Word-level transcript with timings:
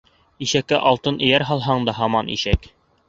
Ишәккә 0.45 0.79
алтын 0.91 1.21
эйәр 1.27 1.45
һалһаң 1.49 1.85
да 1.91 1.95
һаман 1.99 2.33
ишәк. 2.39 2.67